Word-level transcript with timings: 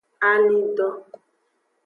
Alindo. 0.29 0.87